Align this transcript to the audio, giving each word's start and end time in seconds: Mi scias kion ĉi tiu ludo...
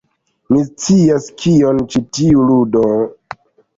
Mi 0.53 0.61
scias 0.69 1.27
kion 1.43 1.83
ĉi 1.93 2.03
tiu 2.19 2.47
ludo... 2.49 2.87